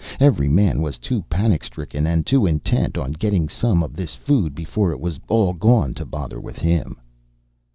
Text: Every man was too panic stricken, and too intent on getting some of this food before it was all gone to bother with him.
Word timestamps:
Every 0.19 0.47
man 0.49 0.81
was 0.81 0.97
too 0.97 1.21
panic 1.29 1.63
stricken, 1.63 2.07
and 2.07 2.25
too 2.25 2.47
intent 2.47 2.97
on 2.97 3.11
getting 3.11 3.47
some 3.47 3.83
of 3.83 3.93
this 3.95 4.15
food 4.15 4.55
before 4.55 4.91
it 4.91 4.99
was 4.99 5.19
all 5.27 5.53
gone 5.53 5.93
to 5.93 6.05
bother 6.05 6.39
with 6.41 6.57
him. 6.57 6.99